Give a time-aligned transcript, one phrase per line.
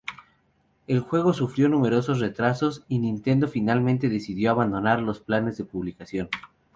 [0.87, 6.27] El juego sufrió numerosos retrasos, y Nintendo finalmente decidió abandonar los planes de publicación.